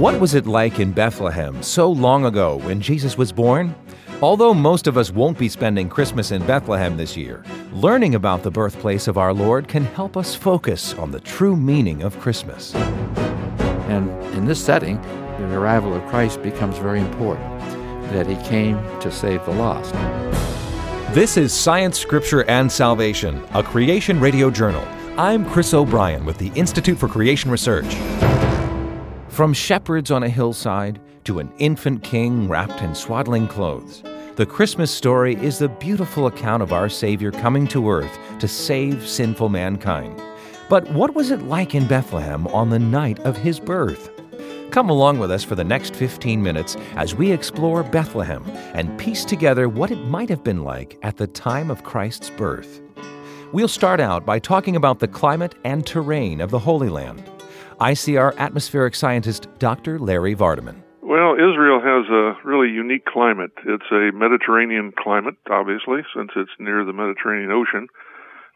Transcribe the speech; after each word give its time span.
What 0.00 0.18
was 0.18 0.32
it 0.32 0.46
like 0.46 0.80
in 0.80 0.92
Bethlehem 0.92 1.62
so 1.62 1.92
long 1.92 2.24
ago 2.24 2.56
when 2.60 2.80
Jesus 2.80 3.18
was 3.18 3.32
born? 3.32 3.74
Although 4.22 4.54
most 4.54 4.86
of 4.86 4.96
us 4.96 5.10
won't 5.10 5.36
be 5.36 5.46
spending 5.46 5.90
Christmas 5.90 6.30
in 6.30 6.42
Bethlehem 6.46 6.96
this 6.96 7.18
year, 7.18 7.44
learning 7.70 8.14
about 8.14 8.42
the 8.42 8.50
birthplace 8.50 9.08
of 9.08 9.18
our 9.18 9.34
Lord 9.34 9.68
can 9.68 9.84
help 9.84 10.16
us 10.16 10.34
focus 10.34 10.94
on 10.94 11.10
the 11.10 11.20
true 11.20 11.54
meaning 11.54 12.02
of 12.02 12.18
Christmas. 12.18 12.74
And 12.74 14.08
in 14.34 14.46
this 14.46 14.64
setting, 14.64 14.98
the 15.36 15.58
arrival 15.58 15.92
of 15.92 16.02
Christ 16.06 16.42
becomes 16.42 16.78
very 16.78 17.00
important, 17.00 17.60
that 18.10 18.26
he 18.26 18.36
came 18.48 18.78
to 19.00 19.12
save 19.12 19.44
the 19.44 19.52
lost. 19.52 19.92
This 21.14 21.36
is 21.36 21.52
Science, 21.52 21.98
Scripture, 21.98 22.48
and 22.48 22.72
Salvation, 22.72 23.46
a 23.52 23.62
creation 23.62 24.18
radio 24.18 24.50
journal. 24.50 24.88
I'm 25.18 25.44
Chris 25.50 25.74
O'Brien 25.74 26.24
with 26.24 26.38
the 26.38 26.50
Institute 26.54 26.96
for 26.96 27.06
Creation 27.06 27.50
Research. 27.50 27.94
From 29.40 29.54
shepherds 29.54 30.10
on 30.10 30.22
a 30.22 30.28
hillside 30.28 31.00
to 31.24 31.38
an 31.38 31.50
infant 31.56 32.04
king 32.04 32.46
wrapped 32.46 32.82
in 32.82 32.94
swaddling 32.94 33.48
clothes, 33.48 34.02
the 34.36 34.44
Christmas 34.44 34.90
story 34.90 35.34
is 35.36 35.58
the 35.58 35.70
beautiful 35.70 36.26
account 36.26 36.62
of 36.62 36.74
our 36.74 36.90
Savior 36.90 37.30
coming 37.30 37.66
to 37.68 37.88
earth 37.88 38.18
to 38.40 38.46
save 38.46 39.08
sinful 39.08 39.48
mankind. 39.48 40.22
But 40.68 40.90
what 40.90 41.14
was 41.14 41.30
it 41.30 41.40
like 41.44 41.74
in 41.74 41.86
Bethlehem 41.86 42.48
on 42.48 42.68
the 42.68 42.78
night 42.78 43.18
of 43.20 43.38
his 43.38 43.58
birth? 43.58 44.10
Come 44.72 44.90
along 44.90 45.18
with 45.18 45.30
us 45.30 45.42
for 45.42 45.54
the 45.54 45.64
next 45.64 45.94
15 45.94 46.42
minutes 46.42 46.76
as 46.96 47.14
we 47.14 47.32
explore 47.32 47.82
Bethlehem 47.82 48.44
and 48.74 48.98
piece 48.98 49.24
together 49.24 49.70
what 49.70 49.90
it 49.90 50.04
might 50.04 50.28
have 50.28 50.44
been 50.44 50.64
like 50.64 50.98
at 51.00 51.16
the 51.16 51.26
time 51.26 51.70
of 51.70 51.82
Christ's 51.82 52.28
birth. 52.28 52.82
We'll 53.52 53.68
start 53.68 54.00
out 54.00 54.26
by 54.26 54.38
talking 54.38 54.76
about 54.76 54.98
the 54.98 55.08
climate 55.08 55.54
and 55.64 55.86
terrain 55.86 56.42
of 56.42 56.50
the 56.50 56.58
Holy 56.58 56.90
Land. 56.90 57.24
ICR 57.80 58.36
atmospheric 58.36 58.94
scientist 58.94 59.48
Dr. 59.58 59.98
Larry 59.98 60.36
Vardiman. 60.36 60.82
Well, 61.02 61.32
Israel 61.32 61.80
has 61.80 62.04
a 62.12 62.36
really 62.44 62.68
unique 62.68 63.06
climate. 63.06 63.52
It's 63.64 63.90
a 63.90 64.12
Mediterranean 64.12 64.92
climate, 64.96 65.36
obviously, 65.50 66.04
since 66.14 66.30
it's 66.36 66.50
near 66.58 66.84
the 66.84 66.92
Mediterranean 66.92 67.50
Ocean, 67.50 67.88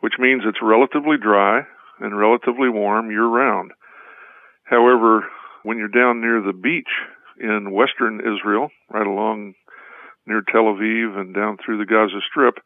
which 0.01 0.15
means 0.19 0.43
it's 0.45 0.61
relatively 0.61 1.17
dry 1.17 1.63
and 2.01 2.19
relatively 2.19 2.69
warm 2.69 3.11
year 3.11 3.25
round. 3.25 3.73
However, 4.65 5.25
when 5.63 5.79
you're 5.79 5.89
down 5.89 6.21
near 6.21 6.43
the 6.43 6.53
beach 6.53 6.93
in 7.41 7.73
western 7.73 8.21
Israel, 8.21 8.69
right 8.91 9.07
along 9.07 9.55
near 10.27 10.43
Tel 10.53 10.65
Aviv 10.65 11.17
and 11.19 11.35
down 11.35 11.57
through 11.57 11.79
the 11.79 11.87
Gaza 11.87 12.21
Strip, 12.29 12.59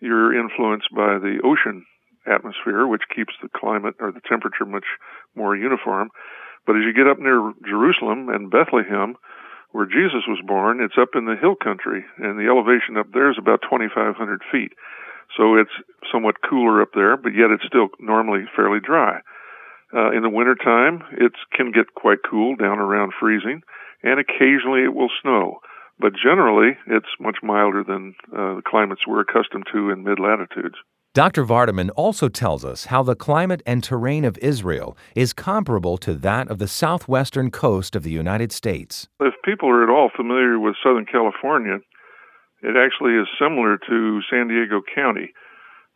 you're 0.00 0.38
influenced 0.38 0.94
by 0.94 1.16
the 1.18 1.38
ocean 1.42 1.86
atmosphere, 2.26 2.86
which 2.86 3.02
keeps 3.14 3.34
the 3.42 3.48
climate 3.48 3.94
or 4.00 4.12
the 4.12 4.20
temperature 4.28 4.64
much 4.64 4.86
more 5.34 5.56
uniform. 5.56 6.10
But 6.66 6.76
as 6.76 6.82
you 6.84 6.92
get 6.92 7.08
up 7.08 7.18
near 7.18 7.52
Jerusalem 7.66 8.28
and 8.28 8.50
Bethlehem, 8.50 9.16
where 9.72 9.86
Jesus 9.86 10.28
was 10.28 10.40
born, 10.46 10.80
it's 10.80 10.98
up 11.00 11.16
in 11.16 11.24
the 11.24 11.36
hill 11.36 11.56
country, 11.56 12.04
and 12.18 12.38
the 12.38 12.46
elevation 12.46 12.96
up 12.96 13.10
there 13.12 13.30
is 13.30 13.38
about 13.38 13.62
2,500 13.62 14.42
feet. 14.52 14.72
So 15.36 15.56
it's 15.56 15.72
somewhat 16.12 16.42
cooler 16.48 16.82
up 16.82 16.90
there, 16.94 17.16
but 17.16 17.34
yet 17.34 17.50
it's 17.50 17.64
still 17.66 17.88
normally 17.98 18.44
fairly 18.54 18.80
dry. 18.80 19.20
Uh, 19.94 20.10
in 20.12 20.22
the 20.22 20.30
wintertime, 20.30 21.02
it 21.12 21.32
can 21.52 21.72
get 21.72 21.94
quite 21.94 22.18
cool, 22.28 22.56
down 22.56 22.78
around 22.78 23.12
freezing, 23.18 23.62
and 24.02 24.20
occasionally 24.20 24.84
it 24.84 24.94
will 24.94 25.10
snow. 25.22 25.60
But 25.98 26.14
generally, 26.14 26.76
it's 26.86 27.20
much 27.20 27.38
milder 27.42 27.84
than 27.84 28.14
uh, 28.32 28.56
the 28.56 28.62
climates 28.66 29.06
we're 29.06 29.20
accustomed 29.20 29.66
to 29.72 29.90
in 29.90 30.04
mid 30.04 30.18
latitudes. 30.18 30.76
Dr. 31.14 31.44
Vardiman 31.44 31.90
also 31.94 32.30
tells 32.30 32.64
us 32.64 32.86
how 32.86 33.02
the 33.02 33.14
climate 33.14 33.62
and 33.66 33.84
terrain 33.84 34.24
of 34.24 34.38
Israel 34.38 34.96
is 35.14 35.34
comparable 35.34 35.98
to 35.98 36.14
that 36.14 36.48
of 36.50 36.58
the 36.58 36.66
southwestern 36.66 37.50
coast 37.50 37.94
of 37.94 38.02
the 38.02 38.10
United 38.10 38.50
States. 38.50 39.08
If 39.20 39.34
people 39.44 39.68
are 39.68 39.82
at 39.82 39.90
all 39.90 40.08
familiar 40.16 40.58
with 40.58 40.74
Southern 40.82 41.04
California, 41.04 41.80
it 42.62 42.76
actually 42.80 43.12
is 43.20 43.28
similar 43.38 43.76
to 43.76 44.20
San 44.30 44.48
Diego 44.48 44.80
County. 44.94 45.34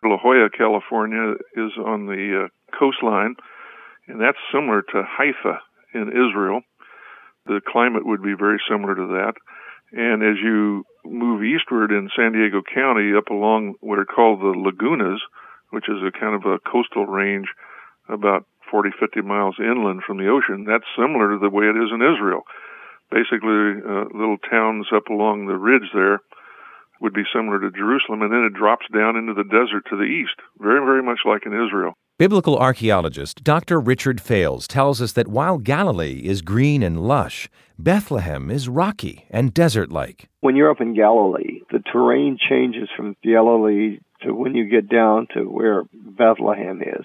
La 0.04 0.18
Jolla, 0.18 0.50
California 0.50 1.36
is 1.56 1.72
on 1.82 2.04
the 2.04 2.44
uh, 2.44 2.76
coastline, 2.78 3.36
and 4.08 4.20
that's 4.20 4.36
similar 4.52 4.82
to 4.82 5.02
Haifa 5.02 5.60
in 5.94 6.08
Israel. 6.10 6.60
The 7.46 7.62
climate 7.66 8.04
would 8.04 8.22
be 8.22 8.34
very 8.38 8.60
similar 8.68 8.94
to 8.94 9.06
that. 9.16 9.32
And 9.92 10.22
as 10.22 10.36
you 10.44 10.84
move 11.10 11.42
eastward 11.44 11.90
in 11.90 12.10
San 12.16 12.32
Diego 12.32 12.62
County 12.62 13.12
up 13.16 13.28
along 13.30 13.74
what 13.80 13.98
are 13.98 14.04
called 14.04 14.40
the 14.40 14.54
lagunas, 14.54 15.20
which 15.70 15.88
is 15.88 16.02
a 16.02 16.12
kind 16.12 16.34
of 16.34 16.44
a 16.44 16.58
coastal 16.58 17.06
range 17.06 17.48
about 18.08 18.46
40, 18.70 18.90
50 18.98 19.20
miles 19.22 19.56
inland 19.58 20.02
from 20.06 20.18
the 20.18 20.28
ocean, 20.28 20.64
that's 20.64 20.86
similar 20.96 21.32
to 21.32 21.38
the 21.38 21.50
way 21.50 21.66
it 21.66 21.76
is 21.76 21.90
in 21.92 22.02
Israel. 22.02 22.42
Basically, 23.10 23.82
uh, 23.82 24.10
little 24.14 24.38
towns 24.50 24.86
up 24.94 25.06
along 25.08 25.46
the 25.46 25.54
ridge 25.54 25.90
there 25.94 26.20
would 27.00 27.14
be 27.14 27.24
similar 27.34 27.60
to 27.60 27.70
Jerusalem, 27.70 28.22
and 28.22 28.32
then 28.32 28.44
it 28.44 28.58
drops 28.58 28.86
down 28.92 29.16
into 29.16 29.34
the 29.34 29.44
desert 29.44 29.84
to 29.90 29.96
the 29.96 30.04
east, 30.04 30.34
very, 30.58 30.80
very 30.80 31.02
much 31.02 31.20
like 31.24 31.46
in 31.46 31.52
Israel. 31.52 31.94
Biblical 32.18 32.56
archaeologist 32.56 33.44
Dr. 33.44 33.78
Richard 33.78 34.22
Fales 34.22 34.66
tells 34.66 35.02
us 35.02 35.12
that 35.12 35.28
while 35.28 35.58
Galilee 35.58 36.22
is 36.24 36.40
green 36.40 36.82
and 36.82 37.06
lush, 37.06 37.48
Bethlehem 37.78 38.50
is 38.50 38.70
rocky 38.70 39.26
and 39.28 39.52
desert 39.52 39.92
like. 39.92 40.28
When 40.40 40.56
you're 40.56 40.70
up 40.70 40.80
in 40.80 40.94
Galilee, 40.94 41.60
the 41.70 41.80
terrain 41.92 42.38
changes 42.38 42.88
from 42.96 43.16
Galilee 43.22 43.98
to 44.22 44.32
when 44.32 44.54
you 44.54 44.64
get 44.64 44.88
down 44.88 45.26
to 45.34 45.42
where 45.42 45.82
Bethlehem 45.92 46.80
is. 46.80 47.04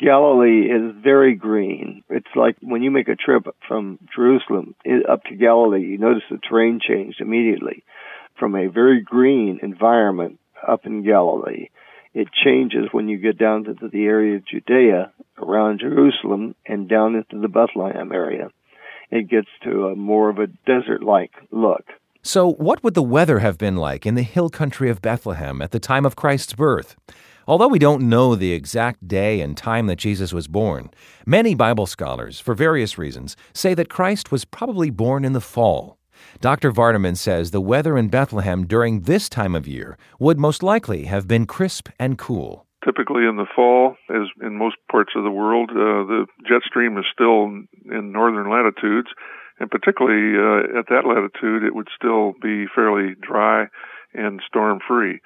Galilee 0.00 0.62
is 0.62 0.94
very 1.04 1.34
green. 1.34 2.02
It's 2.08 2.34
like 2.34 2.56
when 2.62 2.82
you 2.82 2.90
make 2.90 3.08
a 3.08 3.16
trip 3.16 3.46
from 3.68 3.98
Jerusalem 4.16 4.74
up 5.06 5.24
to 5.24 5.36
Galilee, 5.36 5.82
you 5.82 5.98
notice 5.98 6.22
the 6.30 6.38
terrain 6.38 6.80
changed 6.80 7.20
immediately 7.20 7.84
from 8.42 8.56
a 8.56 8.66
very 8.66 9.00
green 9.00 9.60
environment 9.62 10.40
up 10.66 10.84
in 10.84 11.04
Galilee. 11.04 11.68
It 12.12 12.26
changes 12.32 12.88
when 12.90 13.06
you 13.06 13.16
get 13.16 13.38
down 13.38 13.62
to 13.62 13.74
the 13.74 14.04
area 14.04 14.34
of 14.34 14.44
Judea 14.44 15.12
around 15.38 15.78
Jerusalem 15.78 16.56
and 16.66 16.88
down 16.88 17.14
into 17.14 17.40
the 17.40 17.46
Bethlehem 17.46 18.10
area. 18.10 18.48
It 19.12 19.30
gets 19.30 19.46
to 19.62 19.86
a 19.86 19.94
more 19.94 20.28
of 20.28 20.40
a 20.40 20.48
desert 20.66 21.04
like 21.04 21.30
look. 21.52 21.84
So, 22.24 22.54
what 22.54 22.82
would 22.82 22.94
the 22.94 23.02
weather 23.16 23.38
have 23.38 23.58
been 23.58 23.76
like 23.76 24.06
in 24.06 24.16
the 24.16 24.24
hill 24.24 24.50
country 24.50 24.90
of 24.90 25.00
Bethlehem 25.00 25.62
at 25.62 25.70
the 25.70 25.78
time 25.78 26.04
of 26.04 26.16
Christ's 26.16 26.54
birth? 26.54 26.96
Although 27.46 27.68
we 27.68 27.78
don't 27.78 28.08
know 28.08 28.34
the 28.34 28.52
exact 28.52 29.06
day 29.06 29.40
and 29.40 29.56
time 29.56 29.86
that 29.86 30.00
Jesus 30.00 30.32
was 30.32 30.48
born, 30.48 30.90
many 31.24 31.54
Bible 31.54 31.86
scholars, 31.86 32.40
for 32.40 32.54
various 32.56 32.98
reasons, 32.98 33.36
say 33.54 33.72
that 33.74 33.88
Christ 33.88 34.32
was 34.32 34.44
probably 34.44 34.90
born 34.90 35.24
in 35.24 35.32
the 35.32 35.40
fall. 35.40 35.96
Dr. 36.40 36.72
Vardiman 36.72 37.16
says 37.16 37.50
the 37.50 37.60
weather 37.60 37.96
in 37.96 38.08
Bethlehem 38.08 38.66
during 38.66 39.02
this 39.02 39.28
time 39.28 39.54
of 39.54 39.66
year 39.66 39.96
would 40.18 40.38
most 40.38 40.62
likely 40.62 41.04
have 41.04 41.28
been 41.28 41.46
crisp 41.46 41.88
and 41.98 42.18
cool. 42.18 42.66
Typically 42.84 43.24
in 43.26 43.36
the 43.36 43.46
fall, 43.54 43.96
as 44.10 44.26
in 44.42 44.58
most 44.58 44.76
parts 44.90 45.12
of 45.14 45.22
the 45.22 45.30
world, 45.30 45.70
uh, 45.70 46.02
the 46.06 46.26
jet 46.48 46.62
stream 46.66 46.98
is 46.98 47.04
still 47.12 47.44
in 47.44 48.12
northern 48.12 48.50
latitudes, 48.50 49.08
and 49.60 49.70
particularly 49.70 50.34
uh, 50.34 50.78
at 50.78 50.86
that 50.88 51.06
latitude, 51.06 51.62
it 51.62 51.74
would 51.74 51.88
still 51.94 52.34
be 52.42 52.66
fairly 52.74 53.14
dry 53.20 53.66
and 54.14 54.40
storm 54.48 54.80
free. 54.86 55.20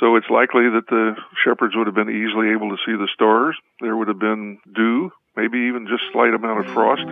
So 0.00 0.14
it's 0.16 0.30
likely 0.30 0.70
that 0.70 0.86
the 0.88 1.16
shepherds 1.44 1.74
would 1.76 1.86
have 1.86 1.94
been 1.94 2.08
easily 2.08 2.50
able 2.54 2.70
to 2.70 2.80
see 2.86 2.92
the 2.92 3.08
stars. 3.12 3.56
There 3.80 3.96
would 3.96 4.08
have 4.08 4.20
been 4.20 4.58
dew, 4.74 5.10
maybe 5.38 5.70
even 5.70 5.86
just 5.86 6.02
slight 6.10 6.34
amount 6.34 6.66
of 6.66 6.74
frost, 6.74 7.06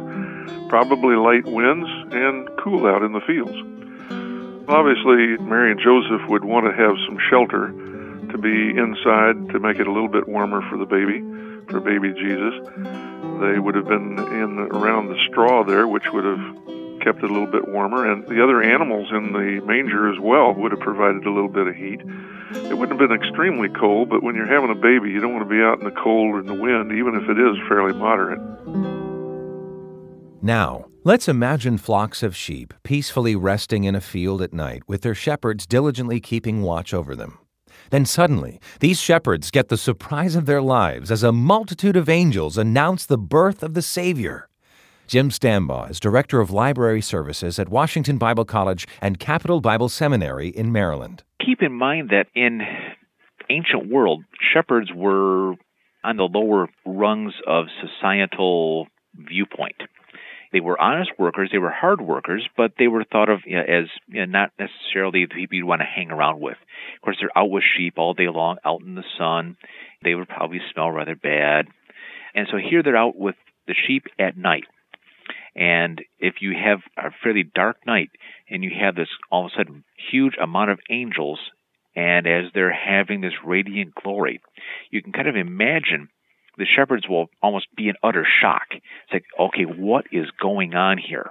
probably 0.69 1.15
light 1.15 1.47
winds, 1.47 1.87
and 2.11 2.51
cool 2.59 2.85
out 2.87 3.03
in 3.07 3.13
the 3.13 3.23
fields. 3.23 3.55
Obviously, 4.67 5.39
Mary 5.47 5.71
and 5.71 5.79
Joseph 5.79 6.27
would 6.29 6.45
want 6.45 6.67
to 6.67 6.75
have 6.75 6.97
some 7.07 7.19
shelter 7.31 7.71
to 8.33 8.39
be 8.39 8.75
inside 8.75 9.55
to 9.55 9.61
make 9.61 9.79
it 9.79 9.87
a 9.87 9.93
little 9.93 10.09
bit 10.09 10.27
warmer 10.27 10.61
for 10.69 10.77
the 10.77 10.85
baby, 10.85 11.23
for 11.71 11.79
baby 11.79 12.11
Jesus. 12.19 12.55
They 13.39 13.61
would 13.63 13.77
have 13.77 13.87
been 13.87 14.19
in 14.19 14.59
around 14.75 15.07
the 15.07 15.19
straw 15.31 15.63
there, 15.63 15.87
which 15.87 16.11
would 16.13 16.25
have 16.25 16.43
kept 17.07 17.23
it 17.23 17.31
a 17.31 17.33
little 17.33 17.47
bit 17.47 17.69
warmer, 17.69 18.11
and 18.11 18.27
the 18.27 18.43
other 18.43 18.61
animals 18.61 19.07
in 19.13 19.33
the 19.33 19.63
manger 19.65 20.11
as 20.11 20.19
well 20.19 20.53
would 20.53 20.73
have 20.73 20.81
provided 20.81 21.25
a 21.25 21.31
little 21.31 21.49
bit 21.49 21.69
of 21.69 21.77
heat. 21.77 22.03
It 22.53 22.79
wouldn't 22.79 23.01
have 23.01 23.09
been 23.09 23.17
extremely 23.17 23.69
cold, 23.69 24.09
but 24.09 24.23
when 24.23 24.35
you're 24.35 24.47
having 24.47 24.71
a 24.71 24.75
baby, 24.75 25.11
you 25.11 25.21
don't 25.21 25.35
want 25.35 25.49
to 25.49 25.55
be 25.55 25.63
out 25.63 25.79
in 25.79 25.85
the 25.85 25.91
cold 25.91 26.35
or 26.35 26.41
in 26.41 26.47
the 26.47 26.55
wind, 26.55 26.93
even 26.93 27.15
if 27.15 27.29
it 27.29 27.39
is 27.39 27.57
fairly 27.69 27.93
moderate. 27.93 28.41
Now, 30.43 30.87
let's 31.03 31.29
imagine 31.29 31.77
flocks 31.77 32.23
of 32.23 32.37
sheep 32.37 32.73
peacefully 32.85 33.35
resting 33.35 33.83
in 33.85 33.97
a 33.97 34.01
field 34.01 34.43
at 34.43 34.53
night 34.53 34.85
with 34.87 35.03
their 35.03 35.15
shepherds 35.15 35.67
diligently 35.67 36.21
keeping 36.21 36.63
watch 36.63 36.95
over 36.95 37.17
them. 37.17 37.39
Then 37.91 38.05
suddenly, 38.05 38.61
these 38.81 39.01
shepherds 39.01 39.51
get 39.51 39.69
the 39.69 39.77
surprise 39.77 40.37
of 40.37 40.47
their 40.47 40.63
lives 40.63 41.11
as 41.11 41.23
a 41.23 41.33
multitude 41.33 41.97
of 41.97 42.09
angels 42.09 42.57
announce 42.57 43.07
the 43.07 43.19
birth 43.19 43.63
of 43.63 43.75
the 43.75 43.83
Savior. 43.83 44.49
Jim 45.07 45.31
Stambaugh 45.31 45.91
is 45.91 46.01
Director 46.01 46.41
of 46.41 46.51
Library 46.51 47.01
Services 47.01 47.59
at 47.59 47.69
Washington 47.69 48.19
Bible 48.19 48.45
College 48.45 48.87
and 49.01 49.19
Capital 49.19 49.61
Bible 49.61 49.89
Seminary 49.89 50.49
in 50.49 50.73
Maryland. 50.73 51.23
Keep 51.47 51.63
in 51.63 51.73
mind 51.73 52.11
that 52.11 52.27
in 52.35 52.61
ancient 53.49 53.89
world, 53.89 54.25
shepherds 54.53 54.91
were 54.93 55.55
on 56.03 56.17
the 56.17 56.25
lower 56.25 56.69
rungs 56.85 57.35
of 57.47 57.67
societal 57.81 58.89
viewpoint. 59.15 59.77
They 60.53 60.61
were 60.61 60.81
honest 60.81 61.11
workers, 61.19 61.51
they 61.53 61.59
were 61.59 61.71
hard 61.71 62.01
workers, 62.01 62.49
but 62.57 62.73
they 62.79 62.89
were 62.89 63.05
thought 63.05 63.29
of 63.29 63.41
you 63.47 63.57
know, 63.57 63.63
as 63.63 63.85
you 64.09 64.21
know, 64.21 64.25
not 64.27 64.51
necessarily 64.59 65.27
the 65.27 65.35
people 65.35 65.57
you'd 65.57 65.67
want 65.67 65.83
to 65.83 65.87
hang 65.87 66.11
around 66.11 66.41
with. 66.41 66.57
Of 66.97 67.03
course, 67.03 67.17
they're 67.21 67.37
out 67.37 67.51
with 67.51 67.63
sheep 67.77 67.95
all 67.97 68.15
day 68.15 68.29
long, 68.29 68.57
out 68.65 68.81
in 68.81 68.97
the 68.97 69.05
sun. 69.19 69.57
They 70.03 70.15
would 70.15 70.29
probably 70.29 70.61
smell 70.73 70.91
rather 70.91 71.15
bad. 71.15 71.67
And 72.35 72.49
so 72.51 72.57
here 72.59 72.83
they're 72.83 72.97
out 72.97 73.17
with 73.17 73.37
the 73.67 73.75
sheep 73.87 74.05
at 74.19 74.37
night. 74.37 74.65
And 75.57 76.03
if 76.19 76.35
you 76.41 76.53
have 76.53 76.81
a 76.99 77.11
fairly 77.23 77.43
dark 77.43 77.79
night 77.87 78.11
and 78.51 78.63
you 78.63 78.71
have 78.79 78.95
this 78.95 79.09
all 79.31 79.47
of 79.47 79.53
a 79.55 79.59
sudden 79.59 79.85
huge 80.11 80.35
amount 80.41 80.71
of 80.71 80.79
angels, 80.91 81.41
and 81.97 82.27
as 82.27 82.53
they're 82.53 82.73
having 82.73 83.23
this 83.23 83.33
radiant 83.45 83.95
glory, 83.95 84.43
you 84.91 85.03
can 85.03 85.13
kind 85.13 85.29
of 85.29 85.35
imagine 85.37 86.09
the 86.59 86.67
shepherds 86.67 87.09
will 87.09 87.29
almost 87.43 87.67
be 87.75 87.89
in 87.89 87.95
utter 88.03 88.27
shock. 88.41 88.67
It's 88.73 89.13
like, 89.13 89.25
okay, 89.41 89.65
what 89.65 90.05
is 90.13 90.27
going 90.41 90.75
on 90.75 90.99
here? 90.99 91.31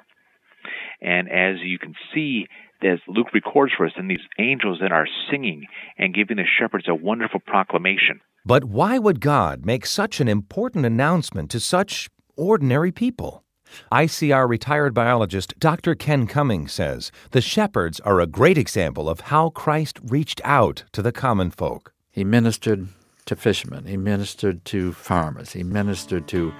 And 1.01 1.30
as 1.30 1.57
you 1.62 1.78
can 1.78 1.94
see, 2.13 2.48
as 2.83 3.00
Luke 3.07 3.33
records 3.33 3.74
for 3.78 3.86
us, 3.86 3.94
and 3.95 4.10
these 4.10 4.19
angels 4.39 4.80
then 4.81 4.92
are 4.92 5.07
singing 5.30 5.66
and 5.98 6.16
giving 6.16 6.38
the 6.38 6.45
shepherds 6.45 6.88
a 6.88 6.95
wonderful 6.95 7.39
proclamation. 7.39 8.21
But 8.44 8.66
why 8.66 8.98
would 8.98 9.21
God 9.21 9.66
make 9.66 9.86
such 9.86 10.19
an 10.19 10.28
important 10.28 10.86
announcement 10.86 11.51
to 11.51 11.60
such 11.60 12.10
ordinary 12.36 12.92
people? 12.92 13.44
ICR 13.91 14.47
retired 14.47 14.94
biologist 14.94 15.53
Dr. 15.59 15.95
Ken 15.95 16.27
Cummings 16.27 16.71
says 16.71 17.12
the 17.31 17.41
shepherds 17.41 18.00
are 18.01 18.19
a 18.19 18.27
great 18.27 18.57
example 18.57 19.09
of 19.09 19.21
how 19.21 19.50
Christ 19.50 20.00
reached 20.03 20.41
out 20.44 20.83
to 20.91 21.01
the 21.01 21.12
common 21.12 21.51
folk. 21.51 21.94
He 22.12 22.23
ministered 22.23 22.88
to 23.25 23.35
fishermen, 23.35 23.85
he 23.85 23.97
ministered 23.97 24.63
to 24.65 24.94
farmers, 24.94 25.53
he 25.53 25.63
ministered 25.63 26.27
to 26.29 26.53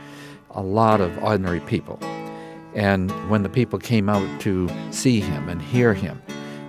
a 0.52 0.62
lot 0.62 1.02
of 1.02 1.18
ordinary 1.24 1.60
people. 1.62 2.00
And 2.74 3.12
when 3.30 3.44
the 3.44 3.50
people 3.50 3.80
came 3.80 4.10
out 4.10 4.42
to 4.42 4.70
see 4.92 5.20
him 5.22 5.48
and 5.48 5.62
hear 5.62 5.94
him, 5.94 6.22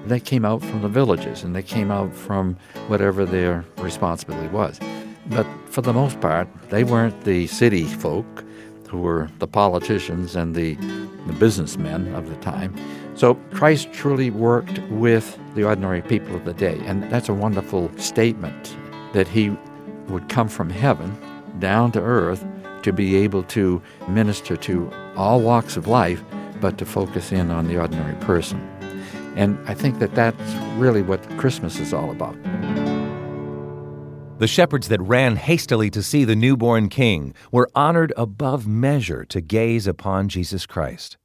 they 0.07 0.21
came 0.21 0.45
out 0.45 0.63
from 0.63 0.83
the 0.83 0.89
villages 0.89 1.43
and 1.43 1.55
they 1.55 1.63
came 1.63 1.91
out 1.91 2.15
from 2.15 2.57
whatever 2.87 3.25
their 3.25 3.65
responsibility 3.79 4.49
was. 4.49 4.79
But 5.27 5.47
for 5.67 5.83
the 5.83 5.93
most 5.93 6.21
part, 6.21 6.49
they 6.71 6.85
weren't 6.85 7.25
the 7.25 7.49
city 7.49 7.85
folk 7.85 8.45
who 8.89 8.99
were 8.99 9.29
the 9.39 9.47
politicians 9.47 10.37
and 10.37 10.55
the, 10.55 10.75
the 11.27 11.33
businessmen 11.35 12.15
of 12.15 12.29
the 12.29 12.37
time. 12.37 12.75
So 13.15 13.35
Christ 13.53 13.93
truly 13.93 14.31
worked 14.31 14.79
with 14.91 15.39
the 15.55 15.65
ordinary 15.65 16.03
people 16.03 16.37
of 16.37 16.45
the 16.45 16.55
day. 16.55 16.79
And 16.85 17.03
that's 17.11 17.29
a 17.29 17.35
wonderful 17.35 17.91
statement 17.97 18.77
that 19.13 19.27
he 19.27 19.57
would 20.09 20.29
come 20.29 20.49
from 20.49 20.71
heaven 20.71 21.17
down 21.59 21.93
to 21.93 22.01
earth 22.01 22.45
to 22.83 22.93
be 22.93 23.17
able 23.17 23.43
to 23.45 23.83
minister 24.09 24.57
to 24.57 24.91
all 25.17 25.41
walks 25.41 25.77
of 25.77 25.87
life, 25.87 26.23
but 26.61 26.79
to 26.79 26.85
focus 26.85 27.33
in 27.33 27.51
on 27.51 27.67
the 27.67 27.79
ordinary 27.79 28.15
person. 28.17 28.61
And 29.35 29.59
I 29.69 29.75
think 29.75 29.99
that 29.99 30.15
that's 30.15 30.55
really 30.77 31.03
what 31.03 31.23
Christmas 31.39 31.79
is 31.81 31.93
all 31.93 32.11
about. 32.11 32.37
The 34.39 34.47
shepherds 34.47 34.89
that 34.89 35.01
ran 35.01 35.37
hastily 35.37 35.89
to 35.89 36.03
see 36.03 36.25
the 36.25 36.37
newborn 36.37 36.91
king 36.91 37.33
were 37.51 37.71
honored 37.75 38.13
above 38.19 38.67
measure 38.67 39.25
to 39.25 39.41
gaze 39.41 39.87
upon 39.87 40.29
Jesus 40.29 40.67
Christ. 40.67 41.17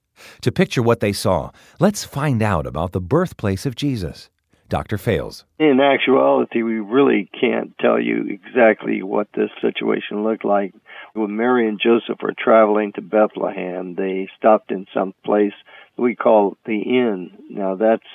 To 0.44 0.52
picture 0.52 0.82
what 0.82 1.02
they 1.02 1.12
saw, 1.12 1.52
let's 1.78 2.06
find 2.06 2.42
out 2.42 2.66
about 2.66 2.94
the 2.94 3.02
birthplace 3.02 3.66
of 3.66 3.76
Jesus. 3.76 4.30
Dr. 4.70 4.98
Fales. 4.98 5.44
In 5.60 5.82
actuality, 5.82 6.64
we 6.64 6.80
really 6.80 7.30
can't 7.38 7.78
tell 7.80 8.00
you 8.00 8.28
exactly 8.30 9.04
what 9.04 9.28
this 9.36 9.50
situation 9.60 10.24
looked 10.24 10.46
like. 10.46 10.74
When 11.14 11.36
Mary 11.36 11.68
and 11.68 11.82
Joseph 11.84 12.20
were 12.22 12.34
traveling 12.34 12.94
to 12.94 13.02
Bethlehem, 13.02 13.96
they 13.96 14.30
stopped 14.38 14.72
in 14.72 14.88
some 14.94 15.14
place 15.26 15.52
we 15.98 16.16
call 16.16 16.56
the 16.66 16.80
inn. 16.80 17.32
Now, 17.50 17.76
that's 17.76 18.08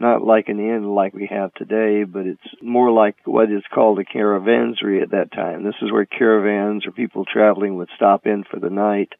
not 0.00 0.24
like 0.24 0.48
an 0.48 0.58
inn 0.58 0.94
like 0.94 1.12
we 1.12 1.26
have 1.30 1.52
today, 1.54 2.04
but 2.04 2.26
it's 2.26 2.62
more 2.62 2.90
like 2.90 3.16
what 3.24 3.50
is 3.50 3.62
called 3.72 3.98
a 3.98 4.04
caravansary 4.04 5.02
at 5.02 5.10
that 5.10 5.30
time. 5.32 5.62
This 5.62 5.74
is 5.82 5.92
where 5.92 6.06
caravans 6.06 6.86
or 6.86 6.92
people 6.92 7.24
traveling 7.24 7.76
would 7.76 7.90
stop 7.96 8.26
in 8.26 8.44
for 8.50 8.58
the 8.58 8.70
night. 8.70 9.12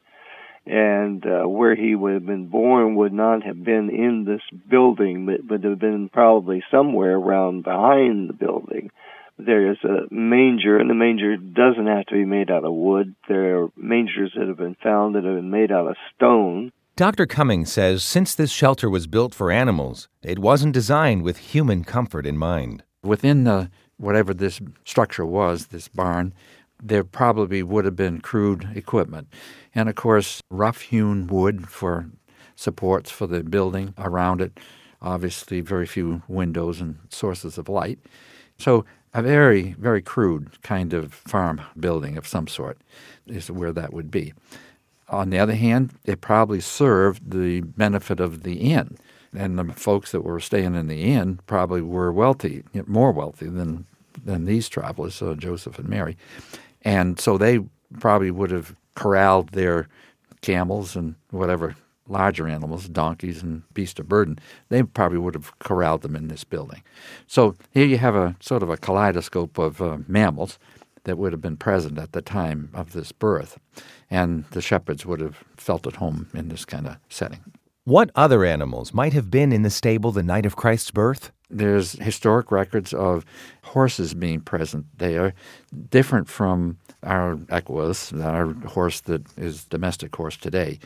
And 0.67 1.25
uh, 1.27 1.49
where 1.49 1.75
he 1.75 1.95
would 1.95 2.15
have 2.15 2.27
been 2.27 2.49
born 2.49 2.95
would 2.97 3.13
not 3.13 3.43
have 3.45 3.63
been 3.63 3.91
in 3.91 4.25
this 4.25 4.43
building, 4.69 5.27
but 5.27 5.45
would 5.49 5.65
have 5.65 5.79
been 5.79 6.09
probably 6.09 6.63
somewhere 6.71 7.17
around 7.17 7.65
behind 7.65 8.29
the 8.29 8.35
building. 8.35 8.91
There 9.39 9.71
is 9.73 9.79
a 9.85 10.13
manger, 10.13 10.79
and 10.79 10.91
the 10.91 10.95
manger 10.95 11.37
doesn't 11.37 11.87
have 11.87 12.07
to 12.07 12.15
be 12.15 12.27
made 12.27 12.51
out 12.51 12.65
of 12.65 12.75
wood. 12.75 13.15
There 13.27 13.63
are 13.63 13.69
mangers 13.75 14.33
that 14.37 14.49
have 14.49 14.59
been 14.59 14.77
found 14.83 15.15
that 15.15 15.25
have 15.25 15.35
been 15.37 15.51
made 15.51 15.73
out 15.73 15.89
of 15.89 15.97
stone 16.15 16.73
Dr. 17.01 17.25
Cummings 17.25 17.73
says 17.73 18.05
since 18.05 18.35
this 18.35 18.51
shelter 18.51 18.91
was 18.91 19.07
built 19.07 19.35
for 19.35 19.51
animals, 19.51 20.11
it 20.23 20.39
wasn't 20.39 20.75
designed 20.75 21.23
with 21.23 21.39
human 21.39 21.83
comfort 21.83 22.27
in 22.27 22.37
mind. 22.37 22.83
Within 23.03 23.45
the 23.45 23.71
whatever 23.97 24.35
this 24.35 24.61
structure 24.85 25.25
was, 25.25 25.69
this 25.69 25.89
barn, 25.89 26.35
there 26.79 27.03
probably 27.03 27.63
would 27.63 27.87
have 27.87 27.97
been 27.97 28.21
crude 28.21 28.69
equipment. 28.75 29.33
And 29.75 29.89
of 29.89 29.95
course, 29.95 30.43
rough 30.51 30.83
hewn 30.83 31.27
wood 31.27 31.71
for 31.71 32.11
supports 32.55 33.11
for 33.11 33.27
the 33.27 33.43
building 33.45 33.95
around 33.97 34.43
it, 34.43 34.61
obviously, 35.01 35.63
very 35.63 35.87
few 35.87 36.23
windows 36.29 36.83
and 36.83 36.99
sources 37.09 37.57
of 37.57 37.71
light. 37.71 37.99
So, 38.59 38.85
a 39.15 39.23
very, 39.23 39.73
very 39.79 40.03
crude 40.03 40.61
kind 40.61 40.93
of 40.93 41.15
farm 41.15 41.63
building 41.79 42.19
of 42.19 42.29
some 42.29 42.47
sort 42.47 42.77
is 43.27 43.51
where 43.51 43.73
that 43.73 43.95
would 43.95 44.11
be. 44.11 44.35
On 45.11 45.31
the 45.31 45.39
other 45.39 45.55
hand, 45.55 45.93
it 46.05 46.21
probably 46.21 46.61
served 46.61 47.31
the 47.31 47.61
benefit 47.61 48.21
of 48.21 48.45
the 48.45 48.73
inn. 48.73 48.97
And 49.37 49.59
the 49.59 49.65
folks 49.75 50.13
that 50.13 50.23
were 50.23 50.41
staying 50.41 50.75
in 50.75 50.87
the 50.87 51.13
inn 51.13 51.41
probably 51.47 51.83
were 51.83 52.13
wealthy, 52.13 52.65
more 52.87 53.13
wealthy 53.13 53.47
than, 53.47 53.87
than 54.25 54.45
these 54.45 54.69
travelers, 54.69 55.21
uh, 55.21 55.35
Joseph 55.35 55.79
and 55.79 55.89
Mary. 55.89 56.17
And 56.83 57.21
so 57.21 57.37
they 57.37 57.61
probably 57.99 58.31
would 58.31 58.51
have 58.51 58.75
corralled 58.95 59.51
their 59.51 59.89
camels 60.43 60.97
and 60.97 61.17
whatever 61.31 61.77
larger 62.09 62.49
animals, 62.49 62.89
donkeys 62.89 63.43
and 63.43 63.63
beasts 63.73 64.01
of 64.01 64.09
burden, 64.09 64.39
they 64.69 64.83
probably 64.83 65.19
would 65.19 65.35
have 65.35 65.57
corralled 65.61 66.03
them 66.03 66.17
in 66.17 66.29
this 66.29 66.45
building. 66.45 66.83
So 67.27 67.55
here 67.71 67.87
you 67.87 67.99
have 67.99 68.17
a 68.17 68.35
sort 68.41 68.63
of 68.63 68.71
a 68.71 68.77
kaleidoscope 68.77 69.59
of 69.59 69.81
uh, 69.81 69.99
mammals 70.09 70.59
that 71.05 71.19
would 71.19 71.33
have 71.33 71.41
been 71.41 71.57
present 71.57 71.99
at 71.99 72.13
the 72.13 72.23
time 72.23 72.71
of 72.75 72.93
this 72.93 73.13
birth. 73.13 73.59
And 74.11 74.45
the 74.51 74.61
shepherds 74.61 75.07
would 75.07 75.21
have 75.21 75.43
felt 75.57 75.87
at 75.87 75.97
home 75.97 76.29
in 76.35 76.49
this 76.49 76.65
kind 76.65 76.87
of 76.87 76.97
setting. 77.09 77.41
What 77.85 78.11
other 78.15 78.45
animals 78.45 78.93
might 78.93 79.15
have 79.15 79.31
been 79.31 79.53
in 79.53 79.63
the 79.63 79.71
stable 79.71 80.13
the 80.13 80.23
night 80.23 80.47
of 80.47 80.57
Christ's 80.57 80.91
birth? 80.91 81.33
There's 81.49 81.93
historic 81.93 82.53
records 82.53 82.93
of 82.93 83.25
horses 83.63 84.15
being 84.15 84.41
present 84.41 84.87
there, 84.99 85.35
different 85.89 86.29
from 86.29 86.79
our 87.03 87.39
equus, 87.49 88.13
our 88.13 88.53
horse 88.69 89.01
that 89.03 89.27
is 89.37 89.65
domestic 89.65 90.15
horse 90.15 90.37
today. 90.37 90.79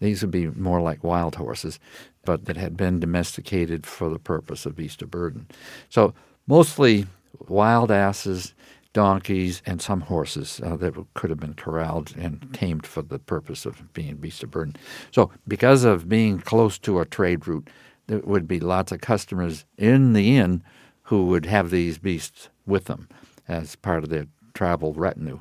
These 0.00 0.22
would 0.22 0.30
be 0.30 0.48
more 0.48 0.80
like 0.80 1.04
wild 1.04 1.36
horses, 1.36 1.78
but 2.24 2.46
that 2.46 2.56
had 2.56 2.76
been 2.76 2.98
domesticated 2.98 3.86
for 3.86 4.08
the 4.08 4.18
purpose 4.18 4.66
of 4.66 4.74
beast 4.74 5.02
of 5.02 5.10
burden. 5.10 5.46
So 5.90 6.14
mostly 6.46 7.06
wild 7.48 7.90
asses 7.90 8.54
donkeys, 8.92 9.62
and 9.66 9.80
some 9.80 10.02
horses 10.02 10.60
uh, 10.64 10.76
that 10.76 10.94
could 11.14 11.30
have 11.30 11.40
been 11.40 11.54
corralled 11.54 12.14
and 12.16 12.52
tamed 12.52 12.86
for 12.86 13.02
the 13.02 13.18
purpose 13.18 13.64
of 13.64 13.92
being 13.92 14.16
beasts 14.16 14.42
of 14.42 14.50
burden. 14.50 14.76
So, 15.10 15.30
because 15.46 15.84
of 15.84 16.08
being 16.08 16.40
close 16.40 16.78
to 16.80 17.00
a 17.00 17.04
trade 17.04 17.46
route, 17.46 17.68
there 18.06 18.18
would 18.20 18.48
be 18.48 18.58
lots 18.60 18.90
of 18.90 19.00
customers 19.00 19.64
in 19.78 20.12
the 20.12 20.36
inn 20.36 20.62
who 21.04 21.26
would 21.26 21.46
have 21.46 21.70
these 21.70 21.98
beasts 21.98 22.48
with 22.66 22.86
them 22.86 23.08
as 23.48 23.76
part 23.76 24.02
of 24.02 24.10
their 24.10 24.26
travel 24.54 24.92
retinue. 24.94 25.40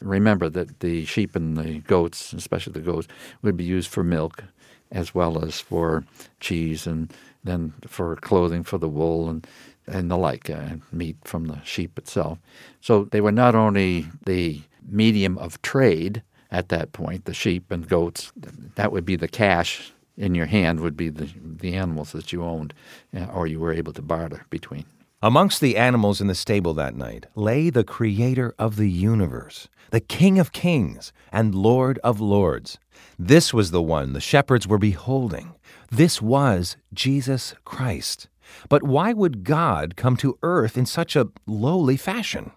Remember 0.00 0.48
that 0.48 0.80
the 0.80 1.04
sheep 1.04 1.36
and 1.36 1.56
the 1.56 1.78
goats, 1.80 2.32
especially 2.32 2.72
the 2.72 2.80
goats, 2.80 3.06
would 3.42 3.56
be 3.56 3.64
used 3.64 3.88
for 3.88 4.02
milk 4.02 4.44
as 4.90 5.14
well 5.14 5.44
as 5.44 5.60
for 5.60 6.04
cheese 6.40 6.86
and 6.86 7.12
then 7.44 7.72
for 7.86 8.16
clothing 8.16 8.64
for 8.64 8.78
the 8.78 8.88
wool 8.88 9.28
and 9.28 9.46
and 9.86 10.10
the 10.10 10.16
like, 10.16 10.48
uh, 10.48 10.76
meat 10.92 11.16
from 11.24 11.46
the 11.46 11.60
sheep 11.64 11.98
itself. 11.98 12.38
So 12.80 13.04
they 13.04 13.20
were 13.20 13.32
not 13.32 13.54
only 13.54 14.06
the 14.24 14.60
medium 14.88 15.36
of 15.38 15.60
trade 15.62 16.22
at 16.50 16.68
that 16.68 16.92
point, 16.92 17.24
the 17.24 17.34
sheep 17.34 17.70
and 17.70 17.88
goats, 17.88 18.32
that 18.76 18.92
would 18.92 19.04
be 19.04 19.16
the 19.16 19.28
cash 19.28 19.92
in 20.16 20.34
your 20.34 20.46
hand, 20.46 20.80
would 20.80 20.96
be 20.96 21.08
the, 21.08 21.28
the 21.44 21.74
animals 21.74 22.12
that 22.12 22.32
you 22.32 22.44
owned 22.44 22.74
uh, 23.16 23.26
or 23.26 23.46
you 23.46 23.58
were 23.58 23.72
able 23.72 23.92
to 23.92 24.02
barter 24.02 24.46
between. 24.50 24.84
Amongst 25.22 25.60
the 25.60 25.76
animals 25.76 26.22
in 26.22 26.28
the 26.28 26.34
stable 26.34 26.72
that 26.72 26.96
night 26.96 27.26
lay 27.34 27.68
the 27.68 27.84
creator 27.84 28.54
of 28.58 28.76
the 28.76 28.88
universe, 28.88 29.68
the 29.90 30.00
King 30.00 30.38
of 30.38 30.50
kings 30.50 31.12
and 31.30 31.54
Lord 31.54 31.98
of 31.98 32.22
lords. 32.22 32.78
This 33.18 33.52
was 33.52 33.70
the 33.70 33.82
one 33.82 34.14
the 34.14 34.20
shepherds 34.22 34.66
were 34.66 34.78
beholding. 34.78 35.52
This 35.90 36.22
was 36.22 36.78
Jesus 36.94 37.54
Christ. 37.66 38.28
But 38.70 38.82
why 38.82 39.12
would 39.12 39.44
God 39.44 39.94
come 39.94 40.16
to 40.16 40.38
earth 40.42 40.78
in 40.78 40.86
such 40.86 41.14
a 41.14 41.28
lowly 41.46 41.98
fashion? 41.98 42.52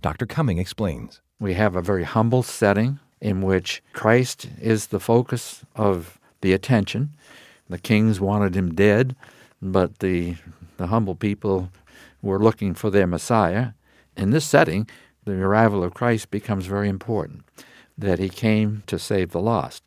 Dr. 0.00 0.24
Cumming 0.24 0.56
explains. 0.56 1.20
We 1.38 1.52
have 1.54 1.76
a 1.76 1.82
very 1.82 2.04
humble 2.04 2.42
setting 2.42 3.00
in 3.20 3.42
which 3.42 3.82
Christ 3.92 4.48
is 4.58 4.86
the 4.86 5.00
focus 5.00 5.62
of 5.76 6.18
the 6.40 6.54
attention. 6.54 7.10
The 7.68 7.76
kings 7.76 8.18
wanted 8.18 8.56
him 8.56 8.74
dead, 8.74 9.14
but 9.60 9.98
the, 9.98 10.36
the 10.78 10.86
humble 10.86 11.14
people 11.14 11.68
were 12.22 12.38
looking 12.38 12.74
for 12.74 12.90
their 12.90 13.06
Messiah. 13.06 13.68
In 14.16 14.30
this 14.30 14.44
setting, 14.44 14.88
the 15.24 15.34
arrival 15.34 15.84
of 15.84 15.94
Christ 15.94 16.30
becomes 16.30 16.66
very 16.66 16.88
important, 16.88 17.44
that 17.96 18.18
he 18.18 18.28
came 18.28 18.82
to 18.86 18.98
save 18.98 19.30
the 19.30 19.40
lost. 19.40 19.82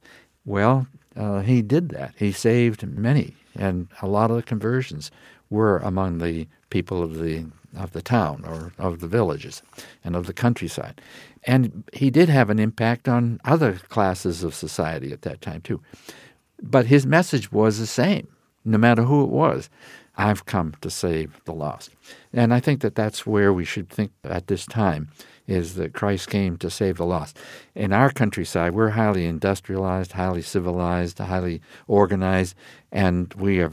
Well, 0.46 0.88
uh, 1.16 1.42
he 1.42 1.62
did 1.62 1.90
that. 1.90 2.14
He 2.18 2.32
saved 2.32 2.86
many, 2.88 3.36
and 3.56 3.88
a 4.02 4.08
lot 4.08 4.32
of 4.32 4.38
the 4.38 4.44
conversions 4.44 5.12
were 5.50 5.80
among 5.80 6.20
the 6.20 6.48
people 6.70 7.04
of 7.04 7.20
the 7.20 7.46
of 7.78 7.92
the 7.94 8.02
town 8.02 8.44
or 8.46 8.74
of 8.78 9.00
the 9.00 9.08
villages 9.08 9.62
and 10.04 10.16
of 10.16 10.26
the 10.28 10.34
countryside. 10.34 11.00
And 11.44 11.86
he 11.94 12.10
did 12.10 12.28
have 12.28 12.50
an 12.50 12.60
impact 12.60 13.08
on 13.08 13.40
other 13.46 13.74
classes 13.74 14.44
of 14.44 14.54
society 14.54 15.14
at 15.14 15.22
that 15.22 15.42
time 15.42 15.62
too. 15.62 15.82
But 16.62 16.88
his 16.88 17.06
message 17.06 17.52
was 17.52 17.80
the 17.80 17.88
same, 17.88 18.28
no 18.66 18.78
matter 18.78 19.04
who 19.04 19.24
it 19.24 19.30
was. 19.30 19.70
I've 20.22 20.46
come 20.46 20.76
to 20.82 20.90
save 20.92 21.44
the 21.46 21.54
lost. 21.54 21.90
And 22.32 22.54
I 22.54 22.60
think 22.60 22.82
that 22.82 22.94
that's 22.94 23.26
where 23.26 23.52
we 23.52 23.66
should 23.66 23.90
think 23.90 24.12
at 24.24 24.46
this 24.46 24.68
time 24.68 25.10
is 25.48 25.74
that 25.76 25.94
Christ 25.94 26.30
came 26.30 26.58
to 26.58 26.70
save 26.70 26.98
the 26.98 27.08
lost. 27.08 27.40
In 27.74 27.92
our 27.92 28.12
countryside, 28.12 28.76
we're 28.76 28.92
highly 28.92 29.26
industrialized, 29.26 30.12
highly 30.12 30.44
civilized, 30.44 31.18
highly 31.18 31.60
organized, 31.88 32.56
and 32.92 33.34
we 33.34 33.62
are 33.62 33.72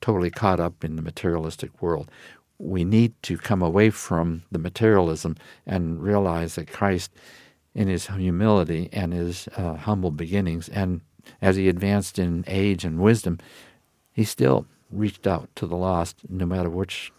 totally 0.00 0.30
caught 0.30 0.58
up 0.58 0.84
in 0.84 0.96
the 0.96 1.02
materialistic 1.02 1.82
world. 1.82 2.10
We 2.58 2.82
need 2.82 3.12
to 3.24 3.36
come 3.36 3.60
away 3.60 3.90
from 3.90 4.44
the 4.50 4.58
materialism 4.58 5.36
and 5.66 6.02
realize 6.02 6.54
that 6.54 6.72
Christ, 6.72 7.10
in 7.74 7.88
his 7.88 8.06
humility 8.06 8.88
and 8.90 9.12
his 9.12 9.48
uh, 9.54 9.74
humble 9.74 10.12
beginnings, 10.12 10.70
and 10.70 11.02
as 11.42 11.56
he 11.56 11.68
advanced 11.68 12.18
in 12.18 12.44
age 12.46 12.86
and 12.86 13.00
wisdom, 13.00 13.38
he 14.12 14.24
still 14.24 14.66
reached 14.90 15.26
out 15.26 15.48
to 15.56 15.66
the 15.66 15.76
lost, 15.76 16.22
no 16.28 16.46
matter 16.46 16.70
which 16.70 17.12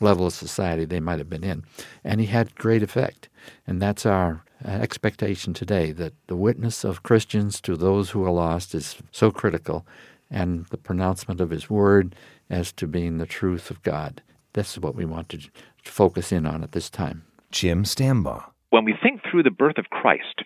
level 0.00 0.26
of 0.26 0.32
society 0.32 0.84
they 0.84 1.00
might 1.00 1.18
have 1.18 1.30
been 1.30 1.44
in. 1.44 1.64
And 2.04 2.20
he 2.20 2.26
had 2.26 2.54
great 2.54 2.82
effect. 2.82 3.28
And 3.66 3.80
that's 3.80 4.04
our 4.06 4.44
uh, 4.64 4.68
expectation 4.70 5.54
today 5.54 5.92
that 5.92 6.14
the 6.26 6.36
witness 6.36 6.84
of 6.84 7.02
Christians 7.02 7.60
to 7.62 7.76
those 7.76 8.10
who 8.10 8.24
are 8.24 8.30
lost 8.30 8.74
is 8.74 8.96
so 9.10 9.30
critical, 9.30 9.86
and 10.30 10.66
the 10.66 10.78
pronouncement 10.78 11.40
of 11.40 11.50
his 11.50 11.68
word 11.68 12.14
as 12.48 12.72
to 12.72 12.86
being 12.86 13.18
the 13.18 13.26
truth 13.26 13.70
of 13.70 13.82
God. 13.82 14.22
This 14.54 14.72
is 14.72 14.80
what 14.80 14.94
we 14.94 15.04
want 15.04 15.28
to 15.30 15.40
focus 15.84 16.32
in 16.32 16.46
on 16.46 16.62
at 16.62 16.72
this 16.72 16.90
time. 16.90 17.24
Jim 17.50 17.84
Stambaugh. 17.84 18.44
When 18.70 18.84
we 18.84 18.94
think 19.02 19.20
through 19.22 19.42
the 19.42 19.50
birth 19.50 19.78
of 19.78 19.90
Christ, 19.90 20.42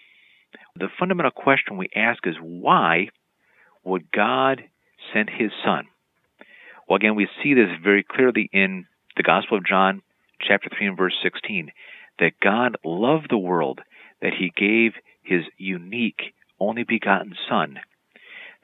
the 0.75 0.88
fundamental 0.99 1.30
question 1.30 1.76
we 1.76 1.88
ask 1.95 2.26
is 2.26 2.35
why 2.40 3.09
would 3.85 4.11
God 4.11 4.62
send 5.12 5.30
his 5.30 5.50
son? 5.64 5.85
Well, 6.88 6.97
again, 6.97 7.16
we 7.16 7.28
see 7.43 7.55
this 7.55 7.71
very 7.83 8.05
clearly 8.05 8.49
in 8.52 8.87
the 9.16 9.23
Gospel 9.23 9.59
of 9.59 9.66
John, 9.66 10.02
chapter 10.40 10.69
3 10.76 10.88
and 10.88 10.97
verse 10.97 11.16
16, 11.23 11.73
that 12.19 12.40
God 12.40 12.76
loved 12.85 13.31
the 13.31 13.38
world, 13.38 13.81
that 14.23 14.35
he 14.38 14.52
gave 14.57 14.93
his 15.23 15.43
unique, 15.57 16.35
only 16.61 16.85
begotten 16.85 17.35
Son, 17.49 17.81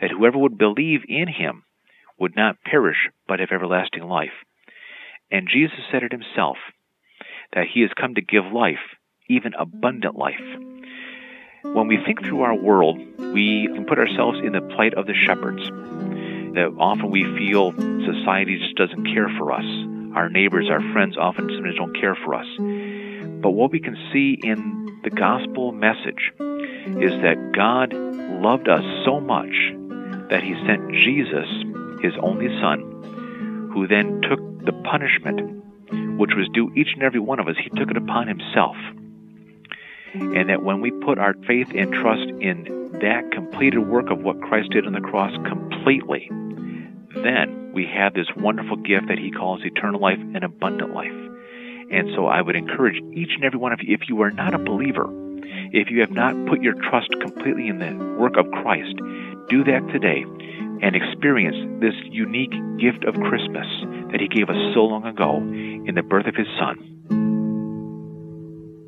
that 0.01 0.11
whoever 0.11 0.39
would 0.39 0.57
believe 0.57 1.01
in 1.09 1.29
him 1.29 1.65
would 2.19 2.37
not 2.37 2.63
perish, 2.63 3.09
but 3.27 3.41
have 3.41 3.51
everlasting 3.51 4.05
life. 4.05 4.45
And 5.31 5.49
Jesus 5.49 5.81
said 5.91 6.03
it 6.03 6.13
himself, 6.13 6.59
that 7.53 7.67
he 7.73 7.81
has 7.81 7.91
come 7.97 8.15
to 8.15 8.23
give 8.23 8.45
life, 8.53 8.97
even 9.29 9.53
abundant 9.59 10.15
life. 10.15 10.41
When 11.63 11.89
we 11.89 11.99
think 12.05 12.21
through 12.21 12.43
our 12.43 12.55
world, 12.55 12.99
we 13.19 13.69
can 13.75 13.85
put 13.85 13.99
ourselves 13.99 14.39
in 14.39 14.53
the 14.53 14.61
plight 14.61 14.95
of 14.95 15.07
the 15.07 15.15
shepherds. 15.15 15.71
That 16.55 16.75
often 16.79 17.11
we 17.11 17.25
feel 17.25 17.73
society 17.73 18.59
just 18.59 18.77
doesn't 18.77 19.07
care 19.15 19.29
for 19.39 19.53
us. 19.53 19.65
Our 20.15 20.29
neighbors, 20.29 20.69
our 20.71 20.81
friends 20.93 21.17
often 21.17 21.49
sometimes 21.49 21.77
don't 21.77 21.99
care 21.99 22.15
for 22.15 22.35
us. 22.35 22.47
But 23.43 23.51
what 23.51 23.73
we 23.73 23.81
can 23.81 23.97
see 24.13 24.39
in 24.43 25.01
the 25.03 25.11
gospel 25.11 25.73
message 25.73 26.33
is 26.39 27.13
that 27.23 27.53
God 27.55 27.93
loved 27.95 28.69
us 28.69 28.85
so 29.05 29.21
much 29.21 29.55
that 30.29 30.43
he 30.43 30.55
sent 30.67 30.93
Jesus, 30.93 31.49
his 32.03 32.13
only 32.21 32.49
son, 32.61 33.71
who 33.73 33.87
then 33.87 34.21
took 34.23 34.41
the 34.65 34.73
punishment 34.85 35.63
which 36.19 36.33
was 36.37 36.49
due 36.53 36.71
each 36.77 36.93
and 36.95 37.03
every 37.03 37.21
one 37.21 37.41
of 37.41 37.49
us. 37.49 37.57
He 37.63 37.71
took 37.71 37.91
it 37.91 37.97
upon 37.97 38.29
himself. 38.29 38.77
And 40.15 40.51
that 40.51 40.63
when 40.63 40.81
we 40.81 40.91
put 40.91 41.19
our 41.19 41.35
faith 41.47 41.69
and 41.75 41.93
trust 41.93 42.29
in 42.41 42.99
that 43.01 43.31
completed 43.33 43.81
work 43.81 44.11
of 44.11 44.23
what 44.23 44.41
Christ 44.43 44.71
did 44.71 44.87
on 44.87 44.93
the 44.93 45.01
cross 45.01 45.33
completely, 45.47 46.29
then 46.31 47.73
we 47.73 47.87
have 47.87 48.15
this 48.15 48.29
wonderful 48.37 48.77
gift 48.77 49.09
that 49.09 49.19
he 49.19 49.31
calls 49.31 49.61
eternal 49.65 50.01
life 50.01 50.19
and 50.19 50.45
abundant 50.45 50.95
life. 50.95 51.13
And 51.91 52.11
so 52.15 52.27
I 52.27 52.41
would 52.41 52.57
encourage 52.57 52.97
each 53.15 53.33
and 53.35 53.45
every 53.45 53.59
one 53.59 53.73
of 53.73 53.81
you, 53.83 53.95
if 53.95 54.09
you 54.09 54.21
are 54.23 54.31
not 54.31 54.55
a 54.55 54.59
believer, 54.59 55.09
if 55.73 55.91
you 55.91 56.01
have 56.01 56.11
not 56.11 56.35
put 56.47 56.63
your 56.63 56.75
trust 56.75 57.09
completely 57.21 57.69
in 57.69 57.79
the 57.79 58.17
work 58.19 58.37
of 58.37 58.51
Christ, 58.51 58.97
do 59.49 59.65
that 59.65 59.89
today 59.93 60.25
and 60.83 60.97
experience 60.97 61.57
this 61.81 61.95
unique 62.11 62.53
gift 62.79 63.05
of 63.05 63.15
Christmas 63.15 63.67
that 64.11 64.21
He 64.21 64.29
gave 64.29 64.51
us 64.51 64.75
so 64.75 64.85
long 64.85 65.07
ago 65.07 65.39
in 65.39 65.95
the 65.95 66.03
birth 66.03 66.27
of 66.27 66.35
His 66.35 66.49
Son. 66.59 66.92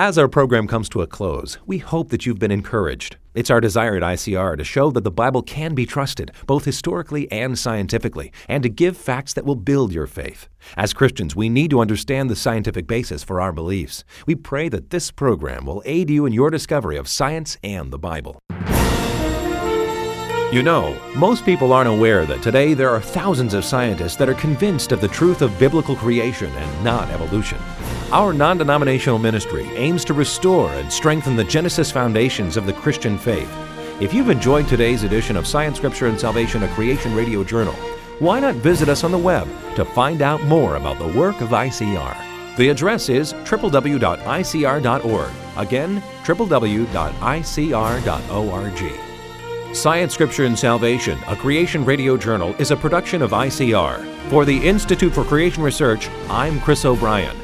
As 0.00 0.18
our 0.18 0.26
program 0.26 0.66
comes 0.66 0.88
to 0.88 1.02
a 1.02 1.06
close, 1.06 1.56
we 1.66 1.78
hope 1.78 2.08
that 2.08 2.26
you've 2.26 2.40
been 2.40 2.50
encouraged. 2.50 3.16
It's 3.32 3.48
our 3.48 3.60
desire 3.60 3.94
at 3.94 4.02
ICR 4.02 4.56
to 4.56 4.64
show 4.64 4.90
that 4.90 5.04
the 5.04 5.10
Bible 5.12 5.40
can 5.40 5.72
be 5.72 5.86
trusted, 5.86 6.32
both 6.46 6.64
historically 6.64 7.30
and 7.30 7.56
scientifically, 7.56 8.32
and 8.48 8.64
to 8.64 8.68
give 8.68 8.96
facts 8.96 9.34
that 9.34 9.44
will 9.44 9.54
build 9.54 9.92
your 9.92 10.08
faith. 10.08 10.48
As 10.76 10.92
Christians, 10.92 11.36
we 11.36 11.48
need 11.48 11.70
to 11.70 11.80
understand 11.80 12.28
the 12.28 12.34
scientific 12.34 12.88
basis 12.88 13.22
for 13.22 13.40
our 13.40 13.52
beliefs. 13.52 14.02
We 14.26 14.34
pray 14.34 14.68
that 14.70 14.90
this 14.90 15.12
program 15.12 15.64
will 15.64 15.82
aid 15.84 16.10
you 16.10 16.26
in 16.26 16.32
your 16.32 16.50
discovery 16.50 16.96
of 16.96 17.06
science 17.06 17.56
and 17.62 17.92
the 17.92 17.98
Bible. 17.98 18.40
You 20.52 20.64
know, 20.64 21.00
most 21.14 21.44
people 21.44 21.72
aren't 21.72 21.88
aware 21.88 22.26
that 22.26 22.42
today 22.42 22.74
there 22.74 22.90
are 22.90 23.00
thousands 23.00 23.54
of 23.54 23.64
scientists 23.64 24.16
that 24.16 24.28
are 24.28 24.34
convinced 24.34 24.90
of 24.90 25.00
the 25.00 25.08
truth 25.08 25.40
of 25.40 25.56
biblical 25.56 25.94
creation 25.94 26.50
and 26.50 26.84
not 26.84 27.08
evolution. 27.10 27.58
Our 28.14 28.32
non 28.32 28.58
denominational 28.58 29.18
ministry 29.18 29.64
aims 29.74 30.04
to 30.04 30.14
restore 30.14 30.70
and 30.74 30.92
strengthen 30.92 31.34
the 31.34 31.42
Genesis 31.42 31.90
foundations 31.90 32.56
of 32.56 32.64
the 32.64 32.72
Christian 32.72 33.18
faith. 33.18 33.52
If 34.00 34.14
you've 34.14 34.30
enjoyed 34.30 34.68
today's 34.68 35.02
edition 35.02 35.36
of 35.36 35.48
Science, 35.48 35.78
Scripture, 35.78 36.06
and 36.06 36.20
Salvation, 36.20 36.62
a 36.62 36.68
Creation 36.74 37.12
Radio 37.16 37.42
Journal, 37.42 37.74
why 38.20 38.38
not 38.38 38.54
visit 38.54 38.88
us 38.88 39.02
on 39.02 39.10
the 39.10 39.18
web 39.18 39.48
to 39.74 39.84
find 39.84 40.22
out 40.22 40.40
more 40.44 40.76
about 40.76 41.00
the 41.00 41.18
work 41.18 41.40
of 41.40 41.48
ICR? 41.48 42.56
The 42.56 42.68
address 42.68 43.08
is 43.08 43.32
www.icr.org. 43.32 45.30
Again, 45.56 46.00
www.icr.org. 46.22 46.54
Science, 49.76 50.14
Scripture, 50.14 50.44
and 50.44 50.56
Salvation, 50.56 51.18
a 51.26 51.34
Creation 51.34 51.84
Radio 51.84 52.16
Journal, 52.16 52.54
is 52.60 52.70
a 52.70 52.76
production 52.76 53.22
of 53.22 53.32
ICR. 53.32 54.06
For 54.30 54.44
the 54.44 54.64
Institute 54.64 55.12
for 55.12 55.24
Creation 55.24 55.64
Research, 55.64 56.08
I'm 56.30 56.60
Chris 56.60 56.84
O'Brien. 56.84 57.43